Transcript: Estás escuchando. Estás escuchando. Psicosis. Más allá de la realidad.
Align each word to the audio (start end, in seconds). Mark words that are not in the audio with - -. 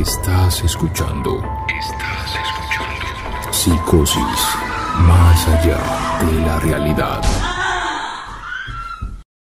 Estás 0.00 0.64
escuchando. 0.64 1.36
Estás 1.68 2.34
escuchando. 2.42 3.52
Psicosis. 3.52 4.40
Más 5.06 5.48
allá 5.48 5.78
de 6.26 6.40
la 6.40 6.58
realidad. 6.58 7.22